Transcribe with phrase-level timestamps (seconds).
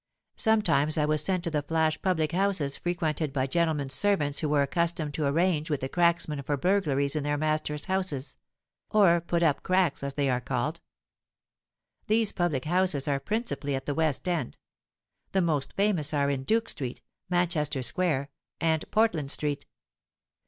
[0.35, 4.63] Sometimes I was sent to the flash public houses frequented by gentlemen's servants who were
[4.63, 10.01] accustomed to arrange with the cracksmen for burglaries in their master's houses—or 'put up cracks,'
[10.01, 10.81] as they are called.
[12.07, 17.03] These public houses are principally at the West End:—the most famous are in Duke Street
[17.29, 19.67] (Manchester Square), and Portland Street.